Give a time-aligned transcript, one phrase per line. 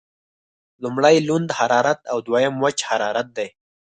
[0.83, 3.47] لمړی لوند حرارت او دویم وچ حرارت دی.